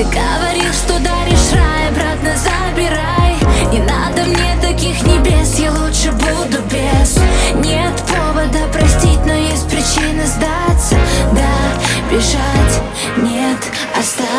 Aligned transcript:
ты 0.00 0.06
говорил, 0.06 0.72
что 0.72 0.98
даришь 0.98 1.52
рай, 1.52 1.88
обратно 1.90 2.34
забирай. 2.34 3.36
Не 3.70 3.80
надо 3.80 4.22
мне 4.22 4.56
таких 4.62 5.02
небес, 5.02 5.58
я 5.58 5.70
лучше 5.72 6.10
буду 6.12 6.62
без. 6.70 7.18
Нет 7.62 7.92
повода 8.08 8.66
простить, 8.72 9.20
но 9.26 9.34
есть 9.34 9.68
причина 9.68 10.24
сдаться. 10.24 10.96
Да, 11.34 12.10
бежать, 12.10 12.80
нет, 13.18 13.58
оставь. 13.94 14.29